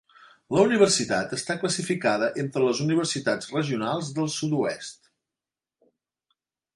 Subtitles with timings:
[0.57, 5.11] La universitat està classificada entre les universitats regionals del sud-oest.